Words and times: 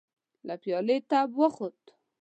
له 0.47 0.55
پيالې 0.61 0.97
تپ 1.09 1.31
خوت. 1.55 1.81